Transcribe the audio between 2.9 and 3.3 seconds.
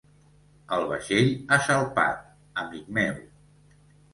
meu.